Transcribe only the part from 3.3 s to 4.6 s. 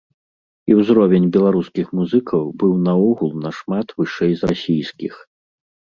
нашмат вышэй за